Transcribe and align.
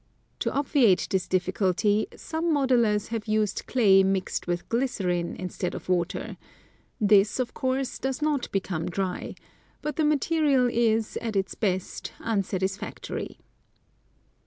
To 0.39 0.51
obviate 0.51 1.05
this 1.11 1.27
difiiculty, 1.27 2.07
some 2.17 2.51
modelers 2.51 3.09
have 3.09 3.27
used 3.27 3.67
clay 3.67 4.01
mixed 4.01 4.47
with 4.47 4.67
glycerine 4.67 5.35
instead 5.35 5.75
of 5.75 5.89
water; 5.89 6.37
this, 6.99 7.37
of 7.37 7.53
course, 7.53 7.99
does 7.99 8.19
not 8.19 8.51
become 8.51 8.89
dry, 8.89 9.35
but 9.83 9.97
the 9.97 10.03
material 10.03 10.67
is, 10.67 11.17
at 11.21 11.35
its 11.35 11.53
best, 11.53 12.13
unsatisfactory. 12.19 13.37